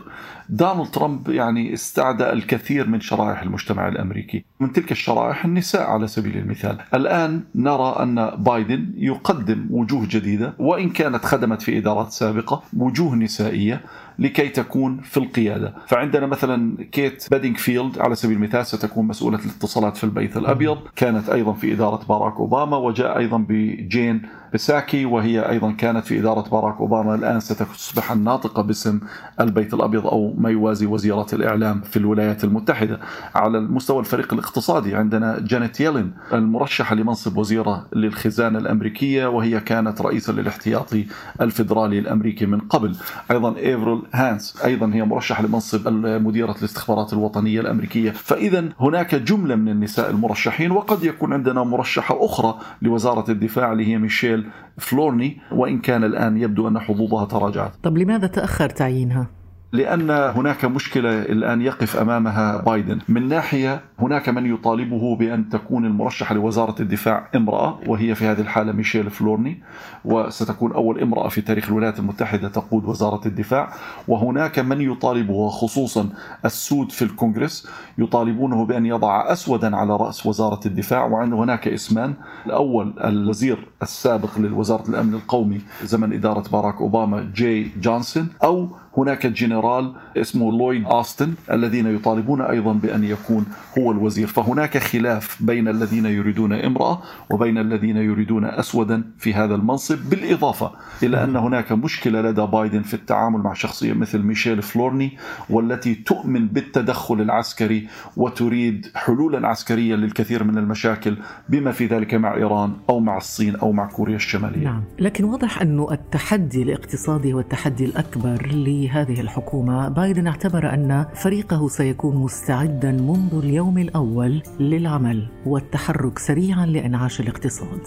دونالد 0.53 0.91
ترامب 0.91 1.29
يعني 1.29 1.73
استعدى 1.73 2.33
الكثير 2.33 2.89
من 2.89 3.01
شرائح 3.01 3.43
المجتمع 3.43 3.89
الأمريكي، 3.89 4.45
من 4.61 4.73
تلك 4.73 4.93
الشرائح 4.93 5.45
النساء 5.45 5.83
على 5.83 6.07
سبيل 6.07 6.37
المثال. 6.37 6.79
الآن 6.95 7.41
نرى 7.55 7.97
أن 8.01 8.31
بايدن 8.39 8.93
يقدم 8.97 9.67
وجوه 9.71 10.07
جديدة 10.11 10.55
وإن 10.59 10.91
كانت 10.91 11.25
خدمت 11.25 11.63
في 11.63 11.79
إدارات 11.79 12.11
سابقة 12.11 12.63
وجوه 12.77 13.15
نسائية 13.15 13.81
لكي 14.19 14.49
تكون 14.49 15.01
في 15.01 15.17
القيادة، 15.17 15.75
فعندنا 15.87 16.27
مثلا 16.27 16.77
كيت 16.93 17.27
بادينغفيلد 17.31 17.99
على 17.99 18.15
سبيل 18.15 18.37
المثال 18.37 18.67
ستكون 18.67 19.07
مسؤولة 19.07 19.39
الاتصالات 19.39 19.97
في 19.97 20.05
البيت 20.05 20.37
الأبيض، 20.37 20.79
كانت 20.97 21.29
أيضا 21.29 21.53
في 21.53 21.73
إدارة 21.73 22.01
باراك 22.09 22.37
أوباما 22.37 22.77
وجاء 22.77 23.19
أيضا 23.19 23.47
بجين 23.49 24.23
بساكي 24.55 25.05
وهي 25.05 25.49
أيضا 25.49 25.73
كانت 25.73 26.07
في 26.07 26.21
إدارة 26.21 26.49
باراك 26.49 26.77
أوباما. 26.81 27.15
الآن 27.15 27.41
ستصبح 27.41 28.13
الناطقة 28.13 28.63
باسم 28.63 29.01
البيت 29.41 29.75
الأبيض 29.75 30.07
أو 30.07 30.35
ما 30.43 30.51
يوازي 30.51 30.87
وزيرة 30.87 31.27
الإعلام 31.33 31.81
في 31.81 31.97
الولايات 31.97 32.45
المتحدة 32.45 33.01
على 33.35 33.59
المستوى 33.59 34.01
الفريق 34.01 34.33
الاقتصادي. 34.33 34.95
عندنا 34.95 35.39
جانيت 35.41 35.81
يلين 35.81 36.13
المرشحة 36.33 36.95
لمنصب 36.95 37.37
وزيرة 37.37 37.87
للخزانة 37.93 38.59
الأمريكية 38.59 39.27
وهي 39.27 39.61
كانت 39.61 40.03
رئيسا 40.03 40.33
للاحتياطي 40.33 41.07
الفيدرالي 41.41 41.99
الأمريكي 41.99 42.47
من 42.47 42.61
قبل. 42.61 42.97
أيضا 43.31 43.57
إيفريل 43.57 44.03
هاينز 44.13 44.63
أيضا 44.65 44.95
هي 44.95 45.05
مرشحة 45.05 45.47
لمنصب 45.47 45.89
مديرة 46.03 46.55
الاستخبارات 46.59 47.13
الوطنية 47.13 47.61
الأمريكية. 47.61 48.11
فإذا 48.11 48.69
هناك 48.81 49.15
جملة 49.15 49.55
من 49.55 49.69
النساء 49.69 50.11
المرشحين 50.11 50.71
وقد 50.71 51.05
يكون 51.05 51.33
عندنا 51.33 51.65
مرشحة 51.65 52.25
أخرى 52.25 52.59
لوزارة 52.83 53.31
الدفاع 53.31 53.73
اللي 53.73 53.87
هي 53.87 53.99
ميشيل 53.99 54.47
فلورني 54.79 55.39
وإن 55.53 55.79
كان 55.79 56.05
الآن 56.05 56.37
يبدو 56.37 56.69
أن 56.69 56.79
حظوظها 56.79 57.25
تراجعت. 57.25 57.73
طب 57.83 57.99
لماذا 57.99 58.27
تأخر 58.27 58.69
تعيينها؟ 58.69 59.27
لأن 59.73 60.11
هناك 60.11 60.65
مشكلة 60.65 61.23
الآن 61.23 61.63
يقف 61.63 61.97
أمامها 61.97 62.57
بايدن. 62.57 62.99
من 63.09 63.29
ناحية 63.29 63.81
هناك 63.99 64.29
من 64.29 64.55
يطالبه 64.55 65.17
بأن 65.17 65.49
تكون 65.49 65.85
المرشحة 65.87 66.35
لوزارة 66.35 66.83
الدفاع 66.83 67.29
امرأة 67.37 67.79
وهي 67.87 68.15
في 68.15 68.27
هذه 68.27 68.41
الحالة 68.41 68.73
ميشيل 68.73 69.11
فلورني 69.11 69.63
وستكون 70.05 70.73
أول 70.73 71.01
امرأة 71.01 71.29
في 71.29 71.41
تاريخ 71.41 71.69
الولايات 71.69 71.99
المتحدة 71.99 72.49
تقود 72.49 72.85
وزارة 72.85 73.29
الدفاع. 73.29 73.73
وهناك 74.09 74.59
من 74.59 74.81
يطالبه 74.81 75.49
خصوصا 75.49 76.09
السود 76.45 76.93
في 76.93 77.03
الكونغرس 77.03 77.69
يطالبونه 77.99 78.65
بأن 78.67 78.87
يضع 78.87 79.33
أسودا 79.33 79.77
على 79.77 79.97
رأس 79.97 80.27
وزارة 80.27 80.61
الدفاع. 80.67 81.05
وعند 81.05 81.33
هناك 81.33 81.69
إسمان 81.69 82.15
الأول 82.47 82.95
الوزير 83.05 83.69
السابق 83.83 84.39
لوزارة 84.39 84.89
الأمن 84.89 85.15
القومي 85.15 85.61
زمن 85.85 86.13
إدارة 86.13 86.45
باراك 86.53 86.81
أوباما 86.81 87.31
جي 87.35 87.71
جونسون 87.81 88.29
أو 88.45 88.69
هناك 88.97 89.27
جنرال 89.27 89.93
اسمه 90.17 90.53
لويد 90.53 90.85
أوستن 90.85 91.35
الذين 91.53 91.95
يطالبون 91.95 92.41
أيضا 92.41 92.73
بأن 92.73 93.05
يكون 93.05 93.47
هو 93.79 93.93
الوزير. 93.93 94.27
فهناك 94.27 94.79
خلاف 94.79 95.43
بين 95.43 95.69
الذين 95.69 96.07
يريدون 96.07 96.53
امرأة 96.53 97.03
وبين 97.31 97.59
الذين 97.59 97.97
يريدون 97.97 98.45
أسودا 98.45 99.05
في 99.19 99.35
هذا 99.35 99.55
المنصب 99.55 99.99
بالإضافة 100.11 100.71
إلى 101.03 101.25
أن 101.25 101.37
هناك 101.37 101.73
مشكلة 101.73 102.21
لدى 102.23 102.43
بايدن 102.43 102.83
في 102.83 102.95
التعامل 102.95 103.39
مع 103.41 103.53
شخصية 103.53 103.93
مثل 103.93 104.19
ميشيل 104.19 104.63
فلورني 104.63 105.19
والتي 105.51 105.95
تؤمن 105.95 106.47
بالتدخل 106.47 107.21
العسكري 107.21 107.89
وتريد 108.17 108.87
حلولا 108.95 109.49
عسكرية 109.49 109.95
للكثير 109.95 110.45
من 110.45 110.59
المشاكل 110.59 111.17
بما 111.49 111.73
في 111.73 111.87
ذلك 111.87 112.15
مع 112.15 112.35
إيران 112.35 112.73
أو 112.91 113.01
مع 113.01 113.17
الصين 113.17 113.57
أو 113.57 113.73
مع 113.73 113.87
كوريا 113.87 114.17
الشمالية. 114.17 114.65
نعم 114.65 114.83
لكن 114.99 115.25
واضح 115.25 115.63
أن 115.63 115.87
التحدي 115.91 116.63
الاقتصادي 116.63 117.33
هو 117.33 117.41
التحدي 117.41 117.85
الأكبر 117.85 118.47
هذه 118.91 119.21
الحكومة 119.21 119.89
بايدن 119.89 120.27
اعتبر 120.27 120.75
أن 120.75 121.07
فريقه 121.15 121.69
سيكون 121.69 122.17
مستعدا 122.17 122.91
منذ 122.91 123.41
اليوم 123.45 123.79
الأول 123.79 124.43
للعمل 124.61 125.29
والتحرك 125.47 126.19
سريعا 126.19 126.67
لإنعاش 126.67 127.21
الاقتصاد 127.21 127.87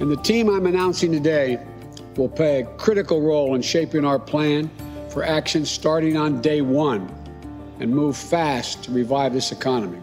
And 0.00 0.10
the 0.10 0.22
team 0.30 0.48
I'm 0.50 0.66
announcing 0.66 1.12
today 1.12 1.58
will 2.16 2.28
play 2.28 2.62
a 2.62 2.66
critical 2.84 3.20
role 3.20 3.54
in 3.54 3.62
shaping 3.62 4.04
our 4.04 4.18
plan 4.18 4.70
for 5.10 5.22
action 5.24 5.64
starting 5.64 6.16
on 6.16 6.40
day 6.40 6.60
one 6.60 7.02
and 7.80 7.90
move 7.90 8.16
fast 8.16 8.84
to 8.84 8.92
revive 8.92 9.32
this 9.32 9.52
economy. 9.52 9.98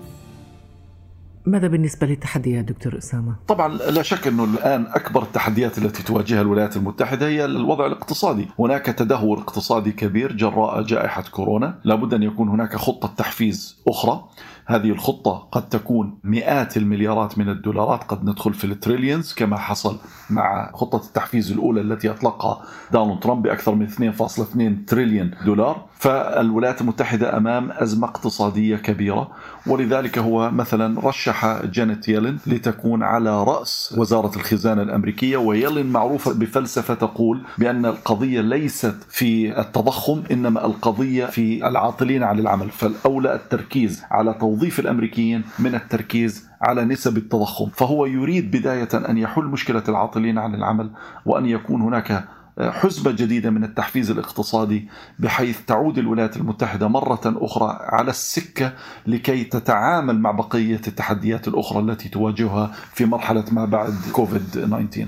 ماذا 1.49 1.67
بالنسبة 1.67 2.07
للتحديات 2.07 2.65
دكتور 2.65 2.97
أسامة؟ 2.97 3.35
طبعا 3.47 3.67
لا 3.77 4.01
شك 4.01 4.27
أنه 4.27 4.43
الآن 4.43 4.85
أكبر 4.87 5.23
التحديات 5.23 5.77
التي 5.77 6.03
تواجهها 6.03 6.41
الولايات 6.41 6.77
المتحدة 6.77 7.27
هي 7.27 7.45
الوضع 7.45 7.85
الاقتصادي. 7.85 8.47
هناك 8.59 8.85
تدهور 8.85 9.39
اقتصادي 9.39 9.91
كبير 9.91 10.31
جراء 10.31 10.81
جائحة 10.81 11.23
كورونا. 11.31 11.79
لابد 11.83 12.13
أن 12.13 12.23
يكون 12.23 12.49
هناك 12.49 12.75
خطة 12.75 13.13
تحفيز 13.17 13.77
أخرى. 13.87 14.23
هذه 14.69 14.89
الخطة 14.89 15.47
قد 15.51 15.69
تكون 15.69 16.19
مئات 16.23 16.77
المليارات 16.77 17.37
من 17.37 17.49
الدولارات 17.49 18.03
قد 18.03 18.29
ندخل 18.29 18.53
في 18.53 18.63
التريليونز 18.63 19.33
كما 19.33 19.57
حصل 19.57 19.97
مع 20.29 20.71
خطة 20.73 21.05
التحفيز 21.07 21.51
الأولى 21.51 21.81
التي 21.81 22.09
أطلقها 22.09 22.61
دونالد 22.93 23.19
ترامب 23.19 23.41
بأكثر 23.43 23.75
من 23.75 23.87
2.2 23.87 24.89
تريليون 24.89 25.31
دولار. 25.45 25.85
فالولايات 25.99 26.81
المتحدة 26.81 27.37
أمام 27.37 27.71
أزمة 27.71 28.07
اقتصادية 28.07 28.75
كبيرة 28.75 29.31
ولذلك 29.67 30.17
هو 30.17 30.51
مثلا 30.51 30.99
رشح 31.07 31.65
جانيت 31.65 32.09
يلين 32.09 32.37
لتكون 32.47 33.03
على 33.03 33.43
رأس 33.43 33.95
وزارة 33.97 34.35
الخزانة 34.35 34.81
الأمريكية 34.81 35.37
ويلين 35.37 35.85
معروفة 35.85 36.33
بفلسفة 36.33 36.93
تقول 36.93 37.41
بأن 37.57 37.85
القضية 37.85 38.41
ليست 38.41 38.95
في 39.09 39.59
التضخم 39.59 40.23
إنما 40.31 40.65
القضية 40.65 41.25
في 41.25 41.67
العاطلين 41.67 42.23
عن 42.23 42.39
العمل. 42.39 42.69
فالأولى 42.69 43.35
التركيز 43.35 44.03
على 44.11 44.33
توظيف 44.33 44.58
الأمريكيين 44.79 45.43
من 45.59 45.75
التركيز 45.75 46.49
على 46.61 46.85
نسب 46.85 47.17
التضخم. 47.17 47.69
فهو 47.69 48.05
يريد 48.05 48.51
بداية 48.51 48.89
أن 48.93 49.17
يحل 49.17 49.43
مشكلة 49.43 49.83
العاطلين 49.89 50.37
عن 50.37 50.55
العمل 50.55 50.91
وأن 51.25 51.45
يكون 51.45 51.81
هناك 51.81 52.25
حزمة 52.59 53.11
جديدة 53.11 53.49
من 53.49 53.63
التحفيز 53.63 54.11
الاقتصادي 54.11 54.87
بحيث 55.19 55.65
تعود 55.65 55.97
الولايات 55.97 56.37
المتحدة 56.37 56.87
مرة 56.87 57.21
أخرى 57.25 57.77
على 57.81 58.09
السكة 58.09 58.73
لكي 59.07 59.43
تتعامل 59.43 60.19
مع 60.19 60.31
بقية 60.31 60.81
التحديات 60.87 61.47
الأخرى 61.47 61.79
التي 61.79 62.09
تواجهها 62.09 62.71
في 62.93 63.05
مرحلة 63.05 63.45
ما 63.51 63.65
بعد 63.65 63.93
كوفيد 64.11 64.41
19 64.51 65.07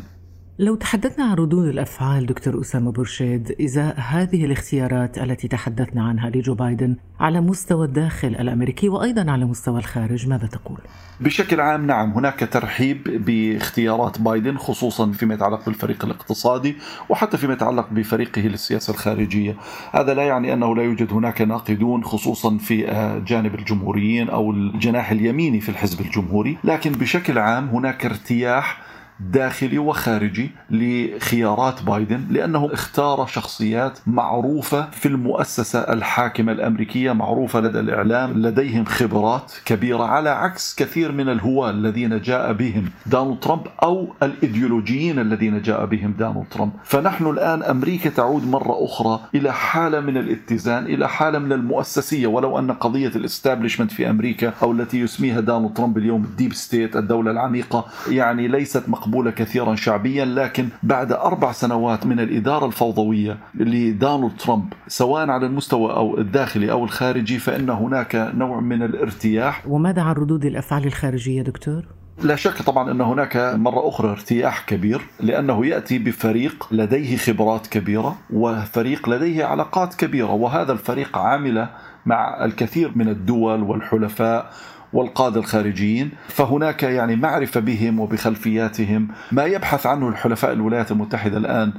لو 0.60 0.76
تحدثنا 0.76 1.26
عن 1.26 1.34
ردود 1.34 1.68
الأفعال 1.68 2.26
دكتور 2.26 2.62
أسامة 2.62 2.92
برشيد 2.92 3.56
ازاء 3.62 3.96
هذه 4.00 4.46
الاختيارات 4.46 5.18
التي 5.18 5.48
تحدثنا 5.48 6.04
عنها 6.04 6.30
لجو 6.30 6.54
بايدن 6.54 6.96
على 7.20 7.42
مستوى 7.42 7.86
الداخل 7.86 8.28
الأمريكي 8.28 8.90
وأيضا 8.90 9.32
على 9.32 9.46
مستوى 9.46 9.80
الخارج 9.80 10.28
ماذا 10.28 10.48
تقول؟ 10.48 10.78
بشكل 11.20 11.62
عام 11.62 11.88
نعم 11.88 12.12
هناك 12.12 12.50
ترحيب 12.52 13.26
باختيارات 13.26 14.22
بايدن 14.22 14.58
خصوصا 14.58 15.12
فيما 15.12 15.34
يتعلق 15.34 15.66
بالفريق 15.66 16.06
الاقتصادي 16.06 16.76
وحتى 17.10 17.38
فيما 17.38 17.54
يتعلق 17.54 17.88
بفريقه 17.92 18.42
للسياسة 18.42 18.92
الخارجية، 18.94 19.56
هذا 19.92 20.14
لا 20.14 20.24
يعني 20.24 20.54
أنه 20.54 20.76
لا 20.76 20.84
يوجد 20.84 21.14
هناك 21.14 21.42
ناقدون 21.42 22.04
خصوصا 22.04 22.58
في 22.58 22.84
جانب 23.28 23.56
الجمهوريين 23.56 24.30
أو 24.30 24.52
الجناح 24.52 25.12
اليميني 25.12 25.62
في 25.62 25.70
الحزب 25.70 26.02
الجمهوري، 26.02 26.58
لكن 26.64 26.92
بشكل 26.92 27.38
عام 27.38 27.68
هناك 27.68 28.06
ارتياح 28.06 28.91
داخلي 29.30 29.78
وخارجي 29.78 30.52
لخيارات 30.72 31.84
بايدن 31.84 32.22
لأنه 32.30 32.70
اختار 32.74 33.26
شخصيات 33.26 34.00
معروفة 34.08 34.90
في 34.92 35.08
المؤسسة 35.08 35.80
الحاكمة 35.80 36.52
الأمريكية 36.52 37.12
معروفة 37.12 37.60
لدى 37.60 37.80
الإعلام 37.80 38.34
لديهم 38.34 38.86
خبرات 38.86 39.54
كبيرة 39.66 40.04
على 40.04 40.30
عكس 40.30 40.76
كثير 40.76 41.12
من 41.12 41.30
الهواه 41.30 41.70
الذين 41.70 42.22
جاء 42.22 42.54
بهم 42.54 42.86
دونالد 43.06 43.40
ترامب 43.40 43.68
أو 43.84 44.14
الإيديولوجيين 44.24 45.20
الذين 45.20 45.62
جاء 45.62 45.86
بهم 45.86 46.14
دونالد 46.20 46.46
ترامب. 46.52 46.72
فنحن 46.84 47.28
الآن 47.28 47.64
أمريكا 47.64 48.10
تعود 48.10 48.48
مرة 48.48 48.86
أخرى 48.86 49.20
إلى 49.36 49.54
حالة 49.54 50.00
من 50.00 50.18
الاتزان 50.18 50.86
إلى 50.86 51.10
حالة 51.10 51.40
من 51.40 51.54
المؤسسية. 51.54 52.28
ولو 52.28 52.60
أن 52.60 52.72
قضية 52.72 53.12
ال 53.16 53.21
establishment 53.21 53.92
في 53.92 54.10
أمريكا 54.10 54.54
أو 54.64 54.72
التي 54.72 55.00
يسميها 55.00 55.40
دونالد 55.40 55.74
ترامب 55.74 55.98
اليوم 55.98 56.24
ال 56.24 56.30
deep 56.30 56.54
state 56.54 56.96
الدولة 56.96 57.32
العميقة 57.32 57.86
يعني 58.10 58.48
ليست 58.48 58.90
مقبولة 58.90 59.11
مقبولة 59.12 59.32
كثيرا 59.32 59.76
شعبيا 59.76 60.26
لكن 60.26 60.68
بعد 60.84 61.12
أربع 61.12 61.52
سنوات 61.52 62.06
من 62.06 62.20
الإدارة 62.20 62.66
الفوضوية 62.66 63.38
لدونالد 63.56 64.38
ترامب 64.38 64.74
سواء 64.88 65.30
على 65.30 65.46
المستوى 65.46 65.94
أو 65.94 66.18
الداخلي 66.18 66.72
أو 66.72 66.84
الخارجي 66.84 67.40
فإن 67.40 67.70
هناك 67.70 68.32
نوع 68.36 68.60
من 68.60 68.84
الارتياح 68.84 69.68
وماذا 69.68 70.02
عن 70.02 70.14
ردود 70.14 70.46
الأفعال 70.46 70.86
الخارجية 70.86 71.42
دكتور؟ 71.42 71.86
لا 72.24 72.36
شك 72.36 72.62
طبعا 72.62 72.92
أن 72.92 73.02
هناك 73.02 73.38
مرة 73.38 73.90
أخرى 73.90 74.12
ارتياح 74.12 74.66
كبير 74.66 75.02
لأنه 75.20 75.66
يأتي 75.66 76.00
بفريق 76.00 76.68
لديه 76.72 77.18
خبرات 77.18 77.68
كبيرة 77.68 78.16
وفريق 78.34 79.10
لديه 79.10 79.46
علاقات 79.46 79.96
كبيرة 79.96 80.32
وهذا 80.32 80.72
الفريق 80.72 81.18
عامل 81.18 81.68
مع 82.06 82.46
الكثير 82.46 82.92
من 82.96 83.10
الدول 83.10 83.64
والحلفاء 83.64 84.52
والقادة 84.94 85.40
الخارجيين 85.40 86.12
فهناك 86.28 86.84
يعني 86.84 87.16
معرفة 87.16 87.60
بهم 87.60 88.00
وبخلفياتهم. 88.00 89.08
ما 89.32 89.46
يبحث 89.46 89.86
عنه 89.86 90.10
الحلفاء 90.10 90.52
الولايات 90.54 90.92
المتحدة 90.92 91.38
الآن 91.38 91.74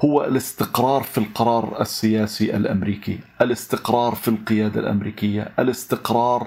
هو 0.00 0.24
الاستقرار 0.24 1.02
في 1.02 1.18
القرار 1.18 1.80
السياسي 1.80 2.56
الأمريكي، 2.56 3.18
الاستقرار 3.42 4.14
في 4.14 4.28
القيادة 4.28 4.80
الأمريكية، 4.80 5.48
الاستقرار 5.58 6.46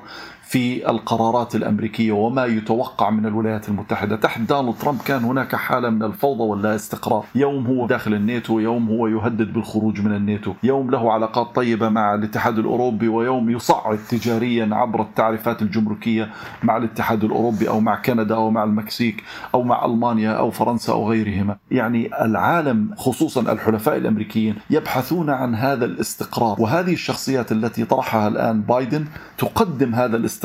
في 0.49 0.89
القرارات 0.89 1.55
الأمريكية 1.55 2.11
وما 2.11 2.45
يتوقع 2.45 3.09
من 3.09 3.25
الولايات 3.25 3.69
المتحدة، 3.69 4.15
تحت 4.15 4.41
دونالد 4.41 4.77
ترامب 4.77 5.01
كان 5.01 5.23
هناك 5.23 5.55
حالة 5.55 5.89
من 5.89 6.03
الفوضى 6.03 6.43
واللا 6.43 6.75
استقرار، 6.75 7.25
يوم 7.35 7.67
هو 7.67 7.87
داخل 7.87 8.13
الناتو، 8.13 8.59
يوم 8.59 8.89
هو 8.89 9.07
يهدد 9.07 9.53
بالخروج 9.53 10.01
من 10.01 10.15
الناتو، 10.15 10.53
يوم 10.63 10.91
له 10.91 11.13
علاقات 11.13 11.55
طيبة 11.55 11.89
مع 11.89 12.13
الاتحاد 12.13 12.59
الأوروبي 12.59 13.07
ويوم 13.07 13.49
يصعد 13.49 13.99
تجاريا 14.09 14.69
عبر 14.71 15.01
التعريفات 15.01 15.61
الجمركية 15.61 16.29
مع 16.63 16.77
الاتحاد 16.77 17.23
الأوروبي 17.23 17.69
أو 17.69 17.79
مع 17.79 18.01
كندا 18.01 18.35
أو 18.35 18.51
مع 18.51 18.63
المكسيك 18.63 19.23
أو 19.53 19.63
مع 19.63 19.85
ألمانيا 19.85 20.31
أو 20.31 20.51
فرنسا 20.51 20.93
أو 20.93 21.09
غيرهما، 21.09 21.57
يعني 21.71 22.25
العالم 22.25 22.95
خصوصا 22.97 23.41
الحلفاء 23.41 23.97
الأمريكيين 23.97 24.55
يبحثون 24.69 25.29
عن 25.29 25.55
هذا 25.55 25.85
الاستقرار. 25.85 26.61
وهذه 26.61 26.93
الشخصيات 26.93 27.51
التي 27.51 27.85
طرحها 27.85 28.27
الآن 28.27 28.61
بايدن 28.61 29.05
تقدم 29.37 29.95
هذا 29.95 30.17
الاستقرار. 30.17 30.38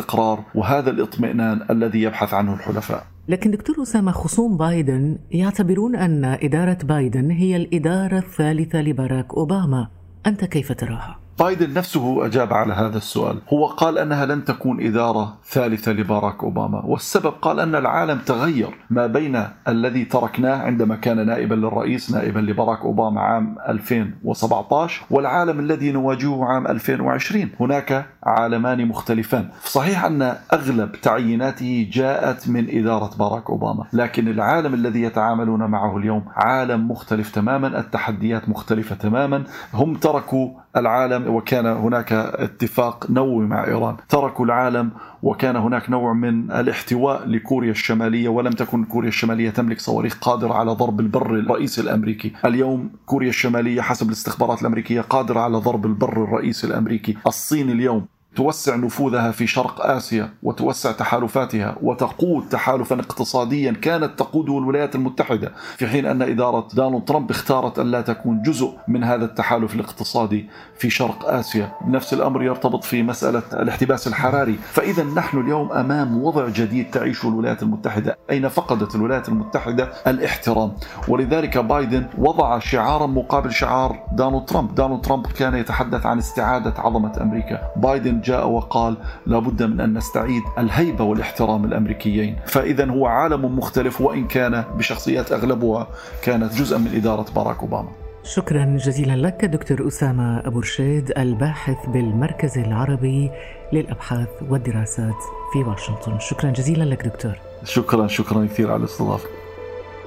وهذا 0.54 0.90
الاطمئنان 0.90 1.66
الذي 1.70 2.02
يبحث 2.02 2.35
عنه 2.35 2.54
الحلفاء 2.54 3.07
لكن 3.28 3.50
دكتور 3.50 3.83
أسامة 3.83 4.12
خصوم 4.12 4.57
بايدن 4.57 5.18
يعتبرون 5.30 5.96
أن 5.96 6.24
إدارة 6.24 6.78
بايدن 6.85 7.30
هي 7.30 7.57
الإدارة 7.57 8.18
الثالثة 8.18 8.83
لباراك 8.83 9.35
أوباما 9.35 9.88
أنت 10.26 10.44
كيف 10.44 10.72
تراها؟ 10.72 11.24
بايدن 11.38 11.75
نفسه 11.75 12.27
أجاب 12.27 12.53
على 12.53 12.73
هذا 12.73 12.97
السؤال. 12.97 13.38
هو 13.53 13.66
قال 13.66 13.99
أنها 13.99 14.27
لن 14.27 14.44
تكون 14.44 14.87
إدارة 14.87 15.37
ثالثة 15.49 15.92
لباراك 15.92 16.44
أوباما 16.44 16.83
والسبب 16.85 17.33
قال 17.42 17.61
أن 17.61 17.75
العالم 17.75 18.18
تغير 18.18 18.75
ما 18.90 19.07
بين 19.07 19.44
الذي 19.68 20.05
تركناه 20.05 20.57
عندما 20.57 20.97
كان 20.97 21.27
نائبا 21.27 21.55
للرئيس 21.55 22.11
نائبا 22.11 22.38
لباراك 22.38 22.81
أوباما 22.81 23.20
عام 23.20 23.57
2017 23.68 25.03
والعالم 25.11 25.61
الذي 25.61 25.92
نواجهه 25.92 26.44
عام 26.44 26.66
2020 26.66 27.51
هناك 27.61 28.07
عالمان 28.23 28.88
مختلفان. 28.88 29.49
صحيح 29.64 30.05
أن 30.05 30.37
أغلب 30.53 30.92
تعييناته 30.92 31.88
جاءت 31.92 32.49
من 32.49 32.79
إدارة 32.79 33.11
باراك 33.18 33.51
أوباما 33.51 33.85
لكن 33.92 34.29
العالم 34.29 34.75
الذي 34.75 35.03
يتعاملون 35.03 35.64
معه 35.64 35.97
اليوم 35.97 36.25
عالم 36.37 36.90
مختلف 36.90 37.31
تماما 37.31 37.81
التحديات 37.81 38.49
مختلفة 38.49 38.94
تماما. 38.94 39.44
هم 39.75 39.94
تركوا 39.94 40.63
العالم 40.77 41.35
وكان 41.35 41.67
هناك 41.67 42.13
اتفاق 42.13 43.11
نووي 43.11 43.47
مع 43.47 43.65
إيران، 43.67 43.97
تركوا 44.09 44.45
العالم 44.45 44.91
وكان 45.23 45.57
هناك 45.57 45.91
نوع 45.91 46.13
من 46.13 46.51
الاحتواء 46.51 47.29
لكوريا 47.29 47.71
الشمالية 47.71 48.29
ولم 48.29 48.53
تكن 48.53 48.85
كوريا 48.85 49.09
الشمالية 49.09 49.51
تملك 49.51 49.81
صواريخ 49.81 50.19
قادرة 50.21 50.55
على 50.55 50.71
ضرب 50.71 51.01
البر 51.01 51.35
الرئيسي 51.35 51.81
الأمريكي، 51.81 52.33
اليوم 52.45 52.91
كوريا 53.07 53.29
الشمالية 53.29 53.81
حسب 53.81 54.07
الاستخبارات 54.07 54.61
الأمريكية 54.61 55.01
قادرة 55.01 55.41
على 55.41 55.57
ضرب 55.57 55.87
البر 55.87 56.25
الرئيسي 56.25 56.67
الأمريكي، 56.67 57.17
الصين 57.27 57.71
اليوم 57.71 58.07
توسع 58.37 58.77
نفوذها 58.77 59.31
في 59.31 59.47
شرق 59.47 59.87
آسيا 59.87 60.31
وتوسع 60.42 60.92
تحالفاتها 60.92 61.77
وتقود 61.83 62.49
تحالفا 62.49 63.01
اقتصاديا 63.01 63.73
كانت 63.73 64.18
تقوده 64.18 64.59
الولايات 64.59 64.94
المتحدة 64.94 65.53
في 65.77 65.87
حين 65.87 66.07
أن 66.07 66.23
إدارة 66.23 66.68
دونالد 66.75 67.05
ترامب 67.05 67.31
اختارت 67.31 67.79
أن 67.79 67.90
لا 67.90 68.01
تكون 68.01 68.42
جزء 68.42 68.75
من 68.88 69.05
هذا 69.05 69.25
التحالف 69.25 69.75
الاقتصادي 69.75 70.49
في 70.79 70.90
شرق 70.90 71.29
آسيا، 71.29 71.73
نفس 71.87 72.14
الأمر 72.14 72.42
يرتبط 72.42 72.85
في 72.85 73.03
مسألة 73.03 73.42
الاحتباس 73.53 74.07
الحراري، 74.07 74.55
فاذا 74.55 75.05
نحن 75.05 75.40
اليوم 75.40 75.73
أمام 75.73 76.23
وضع 76.23 76.49
جديد 76.49 76.90
تعيشه 76.90 77.29
الولايات 77.29 77.62
المتحدة، 77.62 78.18
أين 78.31 78.49
فقدت 78.49 78.94
الولايات 78.94 79.29
المتحدة 79.29 79.92
الاحترام، 80.07 80.73
ولذلك 81.09 81.59
بايدن 81.59 82.07
وضع 82.18 82.59
شعارا 82.59 83.07
مقابل 83.07 83.53
شعار 83.53 84.07
دونالد 84.12 84.44
ترامب، 84.44 84.75
دونالد 84.75 85.05
ترامب 85.05 85.27
كان 85.27 85.55
يتحدث 85.55 86.07
عن 86.07 86.18
استعادة 86.18 86.75
عظمة 86.79 87.12
أمريكا، 87.20 87.59
بايدن 87.77 88.20
جاء 88.25 88.49
وقال 88.49 88.97
لابد 89.27 89.63
من 89.63 89.81
أن 89.81 89.95
نستعيد 89.95 90.43
الهيبة 90.59 91.05
والاحترام 91.05 91.65
الأمريكيين، 91.65 92.37
فاذا 92.47 92.91
هو 92.91 93.07
عالم 93.07 93.59
مختلف 93.59 94.01
وإن 94.01 94.27
كان 94.27 94.65
بشخصيات 94.77 95.33
أغلبها 95.33 95.87
كانت 96.23 96.55
جزءا 96.55 96.79
من 96.79 96.95
إدارة 96.95 97.27
باراك 97.35 97.61
أوباما. 97.61 97.89
شكرا 98.25 98.65
جزيلا 98.65 99.17
لك 99.17 99.45
دكتور 99.45 99.89
أسامة 99.89 100.47
أبو 100.47 100.61
رشيد 100.61 101.13
الباحث 101.19 101.77
بالمركز 101.87 102.59
العربي 102.59 103.31
للأبحاث 103.73 104.29
والدراسات 104.51 105.21
في 105.53 105.59
واشنطن. 105.59 106.19
شكرا 106.19 106.51
جزيلا 106.51 106.85
لك 106.85 107.07
دكتور. 107.07 107.35
شكرا 107.65 108.07
شكرا 108.07 108.45
كثير 108.47 108.73
على 108.73 108.81
الاستضافة 108.81 109.29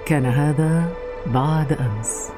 كان 0.05 0.25
هذا 0.25 0.83
بعد 1.27 1.71
أمس. 1.71 2.29